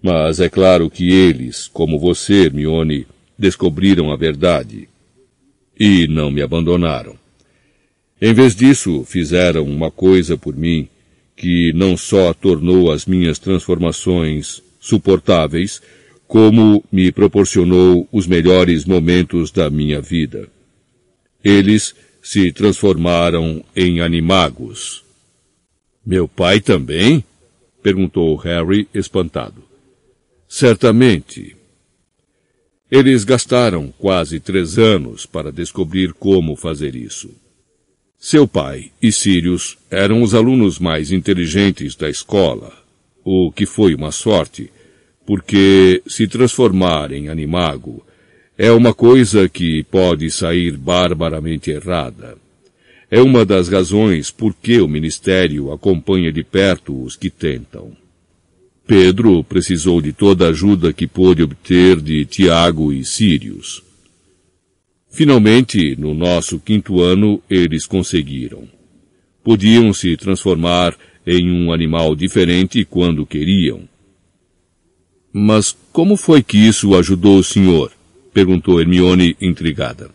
Mas 0.02 0.42
é 0.42 0.50
claro 0.50 0.90
que 0.90 1.10
eles, 1.10 1.68
como 1.68 1.98
você, 1.98 2.44
Hermione, 2.44 3.08
descobriram 3.40 4.12
a 4.12 4.18
verdade 4.18 4.90
e 5.80 6.08
não 6.08 6.30
me 6.30 6.42
abandonaram. 6.42 7.16
Em 8.22 8.34
vez 8.34 8.54
disso, 8.54 9.06
fizeram 9.06 9.64
uma 9.64 9.90
coisa 9.90 10.38
por 10.38 10.56
mim 10.56 10.90
que 11.38 11.72
não 11.74 11.96
só 11.96 12.34
tornou 12.34 12.92
as 12.92 13.06
minhas 13.06 13.40
transformações 13.40 14.62
suportáveis, 14.80 15.82
como 16.28 16.84
me 16.92 17.12
proporcionou 17.12 18.08
os 18.12 18.28
melhores 18.28 18.84
momentos 18.84 19.52
da 19.52 19.70
minha 19.70 20.02
vida. 20.02 20.48
Eles 21.44 21.94
se 22.26 22.52
transformaram 22.52 23.64
em 23.76 24.02
animagos. 24.02 25.06
Meu 26.04 26.28
pai 26.28 26.60
também? 26.60 27.24
perguntou 27.84 28.36
Harry 28.38 28.88
espantado. 28.96 29.64
Certamente, 30.48 31.56
eles 32.90 33.24
gastaram 33.24 33.94
quase 34.00 34.40
três 34.40 34.80
anos 34.80 35.28
para 35.28 35.52
descobrir 35.52 36.14
como 36.14 36.56
fazer 36.56 36.96
isso. 36.96 37.30
Seu 38.18 38.48
pai 38.48 38.92
e 39.00 39.12
Sirius 39.12 39.78
eram 39.92 40.24
os 40.24 40.34
alunos 40.34 40.80
mais 40.80 41.12
inteligentes 41.12 41.96
da 41.96 42.10
escola, 42.10 42.74
o 43.24 43.52
que 43.52 43.68
foi 43.68 43.94
uma 43.94 44.12
sorte, 44.12 44.72
porque 45.28 46.02
se 46.08 46.28
transformar 46.28 47.12
em 47.12 47.30
animago 47.30 48.04
é 48.58 48.72
uma 48.72 48.94
coisa 48.94 49.50
que 49.50 49.84
pode 49.84 50.32
sair 50.32 50.78
barbaramente 50.78 51.72
errada. 51.72 52.38
É 53.12 53.22
uma 53.22 53.46
das 53.46 53.68
razões 53.68 54.32
por 54.32 54.54
que 54.54 54.80
o 54.80 54.88
Ministério 54.88 55.72
acompanha 55.72 56.32
de 56.32 56.44
perto 56.44 57.04
os 57.04 57.16
que 57.16 57.30
tentam. 57.30 57.92
Pedro 58.88 59.44
precisou 59.44 60.02
de 60.02 60.14
toda 60.14 60.46
a 60.46 60.50
ajuda 60.50 60.94
que 60.94 61.06
pôde 61.06 61.44
obter 61.44 62.00
de 62.00 62.26
Tiago 62.26 62.94
e 62.94 63.04
Sírios. 63.04 63.84
Finalmente, 65.10 65.96
no 65.98 66.14
nosso 66.14 66.60
quinto 66.60 67.02
ano, 67.02 67.42
eles 67.50 67.86
conseguiram. 67.86 68.68
Podiam 69.44 69.94
se 69.94 70.16
transformar 70.16 70.96
em 71.26 71.52
um 71.52 71.74
animal 71.74 72.16
diferente 72.16 72.86
quando 72.86 73.26
queriam. 73.26 73.82
Mas 75.34 75.76
como 75.92 76.16
foi 76.16 76.42
que 76.42 76.58
isso 76.58 76.96
ajudou 76.96 77.40
o 77.40 77.44
senhor? 77.44 77.92
Perguntou 78.36 78.82
Hermione 78.82 79.38
intrigada. 79.40 80.10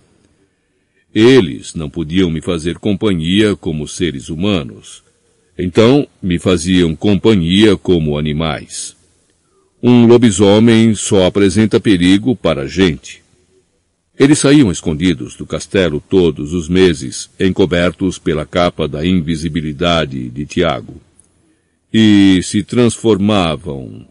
Eles 1.15 1.75
não 1.75 1.89
podiam 1.89 2.31
me 2.31 2.43
fazer 2.43 2.79
companhia 2.79 3.57
como 3.57 3.89
seres 3.89 4.29
humanos, 4.29 5.03
então 5.59 6.07
me 6.23 6.39
faziam 6.39 6.95
companhia 6.95 7.79
como 7.79 8.19
animais. 8.19 8.95
Um 9.83 10.07
lobisomem 10.07 10.95
só 10.95 11.25
apresenta 11.25 11.81
perigo 11.81 12.37
para 12.37 12.65
a 12.65 12.67
gente. 12.67 13.23
Eles 14.19 14.39
saíam 14.39 14.71
escondidos 14.71 15.35
do 15.35 15.47
castelo 15.47 15.99
todos 16.07 16.53
os 16.53 16.69
meses, 16.69 17.31
encobertos 17.41 18.19
pela 18.19 18.45
capa 18.45 18.87
da 18.87 19.05
invisibilidade 19.05 20.29
de 20.29 20.45
Tiago. 20.45 21.01
E 21.91 22.43
se 22.43 22.63
transformavam. 22.63 24.07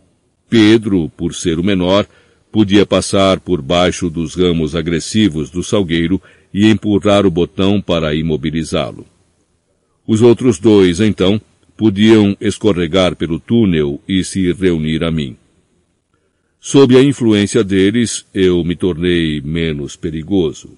Pedro, 0.49 1.09
por 1.15 1.35
ser 1.35 1.59
o 1.59 1.63
menor, 1.63 2.07
podia 2.51 2.85
passar 2.85 3.39
por 3.39 3.61
baixo 3.61 4.09
dos 4.09 4.35
ramos 4.35 4.75
agressivos 4.75 5.49
do 5.49 5.63
salgueiro 5.63 6.21
e 6.53 6.65
empurrar 6.65 7.25
o 7.25 7.31
botão 7.31 7.81
para 7.81 8.15
imobilizá-lo. 8.15 9.05
Os 10.07 10.21
outros 10.21 10.59
dois, 10.59 10.99
então, 10.99 11.39
podiam 11.77 12.35
escorregar 12.41 13.15
pelo 13.15 13.39
túnel 13.39 14.01
e 14.07 14.23
se 14.23 14.51
reunir 14.51 15.03
a 15.03 15.11
mim. 15.11 15.37
Sob 16.59 16.97
a 16.97 17.03
influência 17.03 17.63
deles, 17.63 18.25
eu 18.33 18.63
me 18.63 18.75
tornei 18.75 19.39
menos 19.39 19.95
perigoso. 19.95 20.77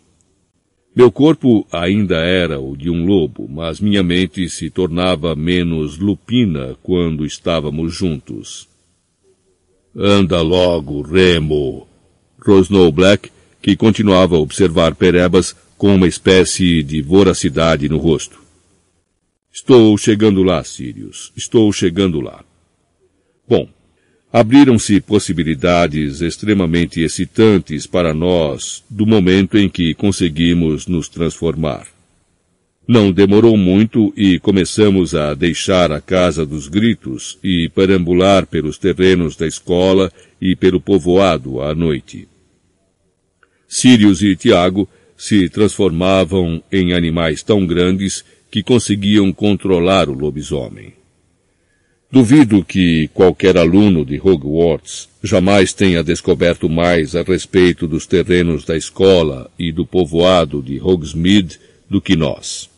Meu 0.93 1.09
corpo 1.09 1.65
ainda 1.71 2.17
era 2.17 2.59
o 2.59 2.75
de 2.75 2.89
um 2.89 3.05
lobo, 3.05 3.47
mas 3.49 3.79
minha 3.79 4.03
mente 4.03 4.49
se 4.49 4.69
tornava 4.69 5.33
menos 5.35 5.97
lupina 5.97 6.75
quando 6.83 7.25
estávamos 7.25 7.95
juntos. 7.95 8.67
Anda 9.95 10.41
logo, 10.41 11.01
Remo! 11.01 11.87
rosnou 12.39 12.91
Black, 12.91 13.29
que 13.61 13.75
continuava 13.75 14.35
a 14.35 14.39
observar 14.39 14.95
Perebas 14.95 15.55
com 15.77 15.95
uma 15.95 16.07
espécie 16.07 16.81
de 16.81 17.01
voracidade 17.01 17.89
no 17.89 17.97
rosto. 17.97 18.41
Estou 19.53 19.97
chegando 19.97 20.43
lá, 20.43 20.63
Sirius. 20.63 21.31
Estou 21.35 21.71
chegando 21.73 22.21
lá. 22.21 22.43
Bom, 23.47 23.67
abriram-se 24.31 25.01
possibilidades 25.01 26.21
extremamente 26.21 27.01
excitantes 27.01 27.85
para 27.85 28.13
nós 28.13 28.83
do 28.89 29.05
momento 29.05 29.57
em 29.57 29.67
que 29.67 29.93
conseguimos 29.93 30.87
nos 30.87 31.09
transformar. 31.09 31.85
Não 32.87 33.11
demorou 33.11 33.55
muito 33.55 34.11
e 34.17 34.39
começamos 34.39 35.13
a 35.13 35.33
deixar 35.33 35.91
a 35.91 36.01
casa 36.01 36.45
dos 36.45 36.67
gritos 36.67 37.37
e 37.43 37.69
perambular 37.69 38.47
pelos 38.47 38.77
terrenos 38.77 39.35
da 39.35 39.45
escola 39.45 40.11
e 40.41 40.55
pelo 40.55 40.81
povoado 40.81 41.61
à 41.61 41.75
noite. 41.75 42.27
Sirius 43.67 44.21
e 44.21 44.35
Tiago 44.35 44.89
se 45.15 45.47
transformavam 45.47 46.61
em 46.71 46.93
animais 46.93 47.43
tão 47.43 47.65
grandes 47.65 48.25
que 48.49 48.63
conseguiam 48.63 49.31
controlar 49.31 50.09
o 50.09 50.13
lobisomem. 50.13 50.93
Duvido 52.11 52.65
que 52.65 53.07
qualquer 53.13 53.57
aluno 53.57 54.03
de 54.03 54.19
Hogwarts 54.19 55.07
jamais 55.23 55.71
tenha 55.71 56.03
descoberto 56.03 56.67
mais 56.67 57.15
a 57.15 57.21
respeito 57.21 57.87
dos 57.87 58.05
terrenos 58.05 58.65
da 58.65 58.75
escola 58.75 59.49
e 59.57 59.71
do 59.71 59.85
povoado 59.85 60.61
de 60.61 60.81
Hogsmeade 60.81 61.59
do 61.87 62.01
que 62.01 62.15
nós. 62.15 62.70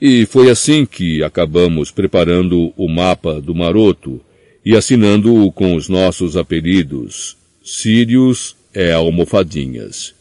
E 0.00 0.26
foi 0.26 0.50
assim 0.50 0.84
que 0.84 1.22
acabamos 1.22 1.90
preparando 1.90 2.72
o 2.76 2.88
mapa 2.88 3.40
do 3.40 3.54
maroto 3.54 4.20
e 4.64 4.76
assinando-o 4.76 5.50
com 5.52 5.74
os 5.74 5.88
nossos 5.88 6.36
apelidos. 6.36 7.36
Sírios 7.62 8.56
é 8.74 8.92
almofadinhas, 8.92 10.14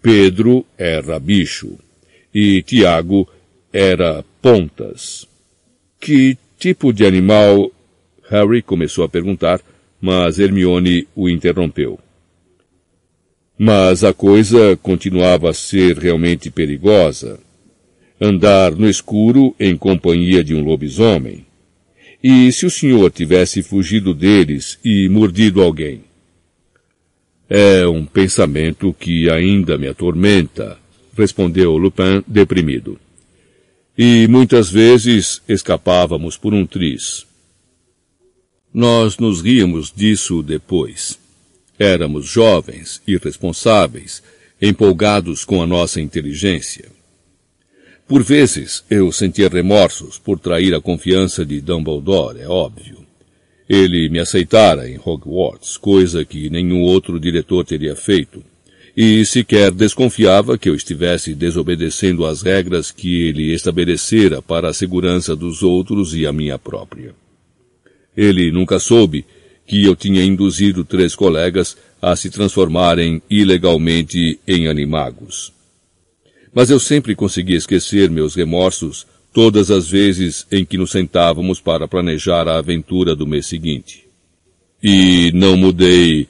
Pedro 0.00 0.64
era 0.76 1.18
bicho 1.18 1.76
e 2.32 2.62
Tiago 2.62 3.28
era 3.72 4.24
pontas. 4.40 5.26
Que 6.00 6.36
tipo 6.58 6.92
de 6.92 7.04
animal? 7.04 7.72
Harry 8.30 8.62
começou 8.62 9.04
a 9.04 9.08
perguntar, 9.08 9.60
mas 10.00 10.38
Hermione 10.38 11.08
o 11.16 11.28
interrompeu. 11.28 11.98
Mas 13.58 14.04
a 14.04 14.12
coisa 14.12 14.76
continuava 14.76 15.50
a 15.50 15.54
ser 15.54 15.98
realmente 15.98 16.50
perigosa. 16.50 17.40
Andar 18.20 18.74
no 18.74 18.88
escuro 18.88 19.54
em 19.60 19.76
companhia 19.76 20.42
de 20.42 20.54
um 20.54 20.64
lobisomem. 20.64 21.46
E 22.22 22.50
se 22.50 22.66
o 22.66 22.70
senhor 22.70 23.12
tivesse 23.12 23.62
fugido 23.62 24.12
deles 24.12 24.78
e 24.84 25.08
mordido 25.08 25.62
alguém? 25.62 26.02
É 27.48 27.86
um 27.86 28.04
pensamento 28.04 28.92
que 28.92 29.30
ainda 29.30 29.78
me 29.78 29.86
atormenta, 29.86 30.78
respondeu 31.16 31.76
Lupin 31.78 32.22
deprimido. 32.26 32.98
E 33.96 34.26
muitas 34.28 34.68
vezes 34.70 35.40
escapávamos 35.48 36.36
por 36.36 36.52
um 36.52 36.66
triz. 36.66 37.26
Nós 38.74 39.16
nos 39.18 39.40
ríamos 39.40 39.92
disso 39.94 40.42
depois. 40.42 41.18
Éramos 41.78 42.26
jovens, 42.26 43.00
irresponsáveis, 43.06 44.22
empolgados 44.60 45.44
com 45.44 45.62
a 45.62 45.66
nossa 45.66 46.00
inteligência. 46.00 46.97
Por 48.08 48.22
vezes 48.22 48.82
eu 48.88 49.12
sentia 49.12 49.50
remorsos 49.50 50.18
por 50.18 50.38
trair 50.38 50.74
a 50.74 50.80
confiança 50.80 51.44
de 51.44 51.60
Dumbledore, 51.60 52.40
é 52.40 52.48
óbvio. 52.48 53.06
Ele 53.68 54.08
me 54.08 54.18
aceitara 54.18 54.88
em 54.88 54.98
Hogwarts, 54.98 55.76
coisa 55.76 56.24
que 56.24 56.48
nenhum 56.48 56.80
outro 56.80 57.20
diretor 57.20 57.66
teria 57.66 57.94
feito, 57.94 58.42
e 58.96 59.26
sequer 59.26 59.70
desconfiava 59.70 60.56
que 60.56 60.70
eu 60.70 60.74
estivesse 60.74 61.34
desobedecendo 61.34 62.24
às 62.24 62.40
regras 62.40 62.90
que 62.90 63.28
ele 63.28 63.52
estabelecera 63.52 64.40
para 64.40 64.70
a 64.70 64.72
segurança 64.72 65.36
dos 65.36 65.62
outros 65.62 66.14
e 66.14 66.26
a 66.26 66.32
minha 66.32 66.58
própria. 66.58 67.14
Ele 68.16 68.50
nunca 68.50 68.78
soube 68.78 69.26
que 69.66 69.84
eu 69.84 69.94
tinha 69.94 70.24
induzido 70.24 70.82
três 70.82 71.14
colegas 71.14 71.76
a 72.00 72.16
se 72.16 72.30
transformarem 72.30 73.20
ilegalmente 73.28 74.40
em 74.48 74.66
animagos. 74.66 75.57
Mas 76.58 76.70
eu 76.70 76.80
sempre 76.80 77.14
consegui 77.14 77.54
esquecer 77.54 78.10
meus 78.10 78.34
remorsos 78.34 79.06
todas 79.32 79.70
as 79.70 79.88
vezes 79.88 80.44
em 80.50 80.64
que 80.64 80.76
nos 80.76 80.90
sentávamos 80.90 81.60
para 81.60 81.86
planejar 81.86 82.48
a 82.48 82.58
aventura 82.58 83.14
do 83.14 83.28
mês 83.28 83.46
seguinte. 83.46 84.08
E 84.82 85.30
não 85.32 85.56
mudei. 85.56 86.26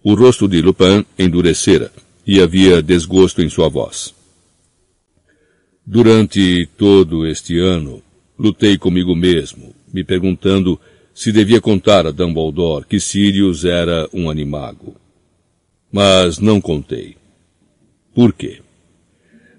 O 0.00 0.14
rosto 0.14 0.46
de 0.46 0.62
Lupin 0.62 1.04
endurecera 1.18 1.90
e 2.24 2.40
havia 2.40 2.80
desgosto 2.80 3.42
em 3.42 3.48
sua 3.48 3.68
voz. 3.68 4.14
Durante 5.84 6.68
todo 6.78 7.26
este 7.26 7.58
ano, 7.58 8.00
lutei 8.38 8.78
comigo 8.78 9.16
mesmo, 9.16 9.74
me 9.92 10.04
perguntando 10.04 10.78
se 11.12 11.32
devia 11.32 11.60
contar 11.60 12.06
a 12.06 12.12
Dumbledore 12.12 12.86
que 12.86 13.00
Sirius 13.00 13.64
era 13.64 14.08
um 14.12 14.30
animago. 14.30 14.94
Mas 15.90 16.38
não 16.38 16.60
contei. 16.60 17.16
Por 18.14 18.32
quê? 18.32 18.60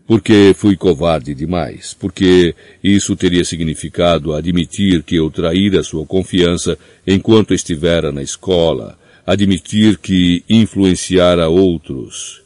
Porque 0.06 0.54
fui 0.54 0.76
covarde 0.76 1.34
demais, 1.34 1.96
porque 1.98 2.54
isso 2.84 3.16
teria 3.16 3.46
significado 3.46 4.34
admitir 4.34 5.02
que 5.02 5.16
eu 5.16 5.32
traíra 5.32 5.82
sua 5.82 6.06
confiança 6.06 6.78
enquanto 7.08 7.54
estivera 7.54 8.12
na 8.12 8.22
escola, 8.22 9.00
admitir 9.26 9.98
que 9.98 10.44
influenciara 10.50 11.48
outros. 11.48 12.42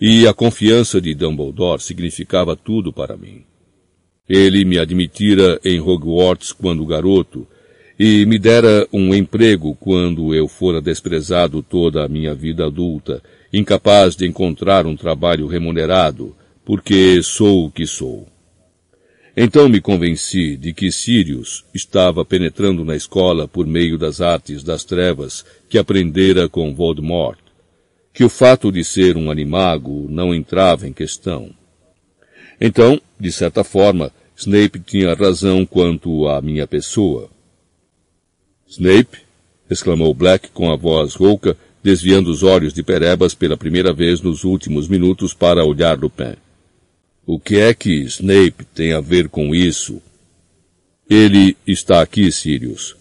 E 0.00 0.26
a 0.26 0.32
confiança 0.32 1.00
de 1.00 1.14
Dumbledore 1.14 1.82
significava 1.82 2.54
tudo 2.54 2.92
para 2.92 3.16
mim. 3.16 3.42
Ele 4.28 4.64
me 4.64 4.78
admitira 4.78 5.60
em 5.64 5.80
Hogwarts 5.80 6.52
quando 6.52 6.86
garoto, 6.86 7.46
e 7.98 8.24
me 8.24 8.38
dera 8.38 8.88
um 8.92 9.14
emprego 9.14 9.74
quando 9.74 10.34
eu 10.34 10.48
fora 10.48 10.80
desprezado 10.80 11.62
toda 11.62 12.04
a 12.04 12.08
minha 12.08 12.34
vida 12.34 12.64
adulta, 12.64 13.20
incapaz 13.52 14.16
de 14.16 14.26
encontrar 14.26 14.86
um 14.86 14.96
trabalho 14.96 15.46
remunerado, 15.48 16.34
porque 16.64 17.22
sou 17.22 17.66
o 17.66 17.70
que 17.70 17.86
sou. 17.86 18.26
Então 19.36 19.68
me 19.68 19.80
convenci 19.80 20.56
de 20.56 20.72
que 20.72 20.90
Sirius 20.90 21.64
estava 21.72 22.24
penetrando 22.24 22.84
na 22.84 22.96
escola 22.96 23.46
por 23.46 23.66
meio 23.66 23.96
das 23.96 24.20
artes 24.20 24.62
das 24.62 24.84
trevas 24.84 25.44
que 25.68 25.78
aprendera 25.78 26.48
com 26.48 26.74
Voldemort, 26.74 27.38
que 28.12 28.24
o 28.24 28.28
fato 28.28 28.72
de 28.72 28.84
ser 28.84 29.16
um 29.16 29.30
animago 29.30 30.06
não 30.10 30.34
entrava 30.34 30.86
em 30.86 30.92
questão. 30.92 31.54
Então, 32.60 33.00
de 33.18 33.32
certa 33.32 33.64
forma, 33.64 34.12
Snape 34.36 34.80
tinha 34.80 35.14
razão 35.14 35.64
quanto 35.64 36.28
à 36.28 36.42
minha 36.42 36.66
pessoa. 36.66 37.30
Snape? 38.68 39.18
exclamou 39.70 40.12
Black 40.12 40.50
com 40.50 40.70
a 40.70 40.76
voz 40.76 41.14
rouca, 41.14 41.56
desviando 41.82 42.30
os 42.30 42.42
olhos 42.42 42.74
de 42.74 42.82
Perebas 42.82 43.34
pela 43.34 43.56
primeira 43.56 43.92
vez 43.92 44.20
nos 44.20 44.44
últimos 44.44 44.88
minutos 44.88 45.32
para 45.32 45.64
olhar 45.64 45.98
Lupin. 45.98 46.34
O 47.32 47.38
que 47.38 47.60
é 47.60 47.72
que 47.72 47.92
Snape 48.06 48.64
tem 48.74 48.92
a 48.92 49.00
ver 49.00 49.28
com 49.28 49.54
isso? 49.54 50.02
Ele 51.08 51.56
está 51.64 52.02
aqui, 52.02 52.32
Sirius, 52.32 52.96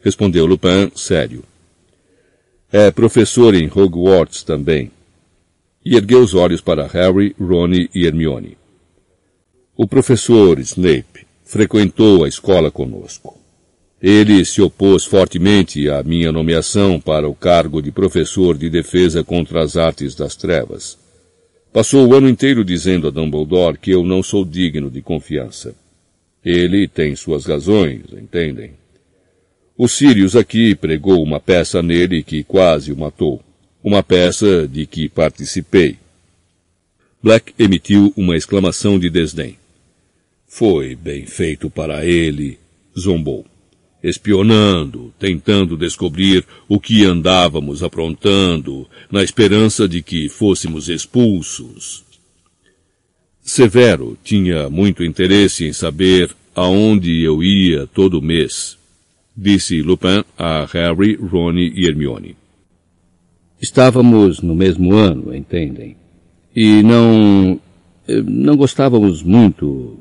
respondeu 0.00 0.46
Lupin, 0.46 0.90
sério. 0.96 1.44
É 2.72 2.90
professor 2.90 3.54
em 3.54 3.66
Hogwarts 3.66 4.42
também. 4.44 4.90
E 5.84 5.94
ergueu 5.94 6.20
os 6.20 6.32
olhos 6.32 6.62
para 6.62 6.86
Harry, 6.86 7.36
Ron 7.38 7.72
e 7.94 8.06
Hermione. 8.06 8.56
O 9.76 9.86
professor 9.86 10.58
Snape 10.58 11.26
frequentou 11.44 12.24
a 12.24 12.28
escola 12.28 12.70
conosco. 12.70 13.38
Ele 14.00 14.42
se 14.46 14.62
opôs 14.62 15.04
fortemente 15.04 15.90
à 15.90 16.02
minha 16.02 16.32
nomeação 16.32 16.98
para 16.98 17.28
o 17.28 17.34
cargo 17.34 17.82
de 17.82 17.92
professor 17.92 18.56
de 18.56 18.70
defesa 18.70 19.22
contra 19.22 19.62
as 19.62 19.76
artes 19.76 20.14
das 20.14 20.34
trevas. 20.34 20.96
Passou 21.76 22.08
o 22.08 22.14
ano 22.14 22.26
inteiro 22.26 22.64
dizendo 22.64 23.06
a 23.06 23.10
Dumbledore 23.10 23.76
que 23.76 23.90
eu 23.90 24.02
não 24.02 24.22
sou 24.22 24.46
digno 24.46 24.90
de 24.90 25.02
confiança. 25.02 25.74
Ele 26.42 26.88
tem 26.88 27.14
suas 27.14 27.44
razões, 27.44 28.00
entendem? 28.14 28.70
O 29.76 29.86
Sirius 29.86 30.34
aqui 30.34 30.74
pregou 30.74 31.22
uma 31.22 31.38
peça 31.38 31.82
nele 31.82 32.22
que 32.22 32.42
quase 32.42 32.90
o 32.92 32.96
matou. 32.96 33.42
Uma 33.84 34.02
peça 34.02 34.66
de 34.66 34.86
que 34.86 35.06
participei. 35.06 35.98
Black 37.22 37.52
emitiu 37.58 38.10
uma 38.16 38.38
exclamação 38.38 38.98
de 38.98 39.10
desdém. 39.10 39.58
Foi 40.46 40.96
bem 40.96 41.26
feito 41.26 41.68
para 41.68 42.06
ele, 42.06 42.58
zombou 42.98 43.44
espionando, 44.08 45.12
tentando 45.18 45.76
descobrir 45.76 46.44
o 46.68 46.78
que 46.78 47.04
andávamos 47.04 47.82
aprontando, 47.82 48.86
na 49.10 49.22
esperança 49.22 49.88
de 49.88 50.02
que 50.02 50.28
fôssemos 50.28 50.88
expulsos. 50.88 52.04
Severo 53.42 54.16
tinha 54.22 54.70
muito 54.70 55.04
interesse 55.04 55.66
em 55.66 55.72
saber 55.72 56.30
aonde 56.54 57.22
eu 57.22 57.42
ia 57.42 57.86
todo 57.86 58.22
mês, 58.22 58.78
disse 59.36 59.82
Lupin 59.82 60.24
a 60.38 60.66
Harry, 60.72 61.16
Ron 61.16 61.58
e 61.58 61.86
Hermione. 61.86 62.36
Estávamos 63.60 64.40
no 64.40 64.54
mesmo 64.54 64.94
ano, 64.94 65.34
entendem? 65.34 65.96
E 66.54 66.82
não, 66.82 67.60
eh, 68.06 68.22
não 68.22 68.56
gostávamos 68.56 69.22
muito 69.22 69.98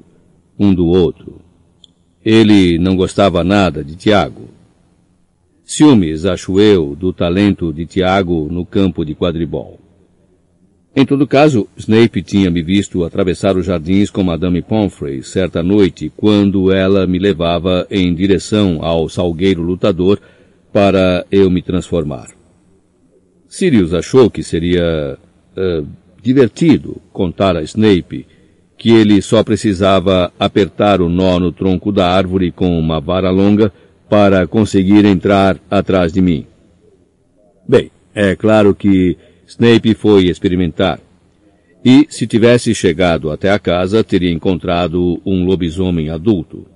um 0.58 0.74
do 0.74 0.88
outro. 0.88 1.45
Ele 2.26 2.80
não 2.80 2.96
gostava 2.96 3.44
nada 3.44 3.84
de 3.84 3.96
Tiago. 3.96 4.50
Ciúmes, 5.64 6.26
acho 6.26 6.60
eu, 6.60 6.96
do 6.96 7.14
talento 7.14 7.72
de 7.72 7.86
Tiago 7.86 8.48
no 8.52 8.66
campo 8.66 9.06
de 9.06 9.14
quadribol. 9.14 9.80
Em 10.96 11.06
todo 11.06 11.28
caso, 11.28 11.68
Snape 11.78 12.24
tinha 12.24 12.50
me 12.50 12.64
visto 12.64 13.04
atravessar 13.04 13.58
os 13.58 13.66
jardins 13.66 14.10
com 14.10 14.24
Madame 14.24 14.62
Pomfrey 14.62 15.22
certa 15.22 15.62
noite, 15.62 16.12
quando 16.16 16.72
ela 16.72 17.06
me 17.06 17.20
levava 17.20 17.86
em 17.92 18.14
direção 18.16 18.80
ao 18.82 19.08
salgueiro 19.08 19.62
lutador 19.62 20.20
para 20.72 21.26
eu 21.30 21.50
me 21.52 21.62
transformar. 21.62 22.30
Sirius 23.48 23.94
achou 23.94 24.32
que 24.32 24.42
seria 24.42 25.18
uh, 25.56 25.88
divertido 26.24 27.02
contar 27.12 27.56
a 27.56 27.62
Snape 27.62 28.26
que 28.86 28.92
ele 28.92 29.20
só 29.20 29.44
precisava 29.44 30.32
apertar 30.40 31.02
o 31.02 31.10
nó 31.10 31.40
no 31.40 31.52
tronco 31.52 31.92
da 31.92 32.08
árvore 32.08 32.52
com 32.52 32.78
uma 32.78 33.00
vara 33.00 33.32
longa 33.32 33.74
para 34.08 34.46
conseguir 34.46 35.06
entrar 35.06 35.60
atrás 35.72 36.14
de 36.14 36.22
mim. 36.22 36.46
Bem, 37.68 37.90
é 38.14 38.36
claro 38.36 38.76
que 38.76 39.18
Snape 39.48 39.96
foi 39.96 40.26
experimentar. 40.26 41.00
e, 41.84 42.06
se 42.12 42.28
tivesse 42.28 42.76
chegado 42.76 43.32
até 43.32 43.50
a 43.50 43.58
casa, 43.58 44.04
teria 44.04 44.32
encontrado 44.32 45.20
um 45.26 45.44
lobisomem 45.46 46.12
adulto. 46.12 46.68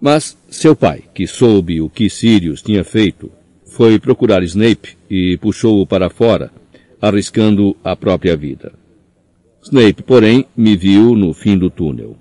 Mas 0.00 0.38
seu 0.48 0.76
pai, 0.76 1.02
que 1.12 1.26
soube 1.26 1.80
o 1.80 1.90
que 1.90 2.08
Sirius 2.08 2.62
tinha 2.62 2.84
feito, 2.84 3.28
foi 3.66 3.98
procurar 3.98 4.44
Snape 4.44 4.96
e 5.10 5.36
puxou-o 5.36 5.84
para 5.84 6.08
fora, 6.08 6.52
arriscando 7.02 7.76
a 7.82 7.96
própria 7.96 8.36
vida. 8.36 8.78
Snape, 9.62 10.02
porém, 10.02 10.46
me 10.56 10.76
viu 10.76 11.14
no 11.14 11.34
fim 11.34 11.56
do 11.56 11.70
túnel. 11.70 12.16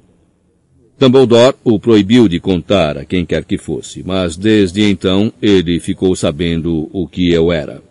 Dumbledore 1.00 1.56
o 1.64 1.80
proibiu 1.80 2.28
de 2.28 2.42
contar 2.42 2.98
a 2.98 3.06
quem 3.06 3.26
quer 3.26 3.46
que 3.46 3.58
fosse, 3.58 4.04
mas 4.06 4.36
desde 4.36 4.84
então 4.84 5.32
ele 5.42 5.80
ficou 5.80 6.14
sabendo 6.14 6.90
o 6.92 7.08
que 7.08 7.32
eu 7.32 7.54
era. 7.54 7.82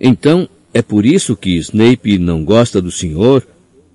Então, 0.00 0.48
é 0.72 0.80
por 0.80 1.04
isso 1.04 1.36
que 1.36 1.56
Snape 1.56 2.18
não 2.18 2.44
gosta 2.44 2.80
do 2.80 2.90
senhor? 2.90 3.46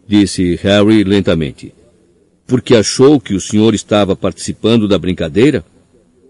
disse 0.07 0.55
Harry 0.61 1.03
lentamente. 1.03 1.73
Porque 2.45 2.75
achou 2.75 3.19
que 3.19 3.33
o 3.33 3.41
senhor 3.41 3.73
estava 3.73 4.15
participando 4.15 4.87
da 4.87 4.99
brincadeira? 4.99 5.63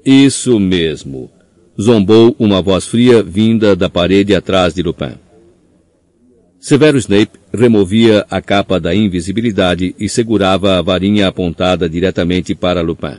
Isso 0.05 0.59
mesmo, 0.59 1.29
zombou 1.79 2.35
uma 2.39 2.61
voz 2.61 2.85
fria 2.85 3.21
vinda 3.21 3.75
da 3.75 3.89
parede 3.89 4.35
atrás 4.35 4.73
de 4.73 4.81
Lupin. 4.81 5.15
Severo 6.61 6.95
Snape 6.99 7.39
removia 7.51 8.23
a 8.29 8.39
capa 8.39 8.79
da 8.79 8.93
invisibilidade 8.93 9.95
e 9.97 10.07
segurava 10.07 10.77
a 10.77 10.81
varinha 10.83 11.27
apontada 11.27 11.89
diretamente 11.89 12.53
para 12.53 12.81
Lupin. 12.81 13.17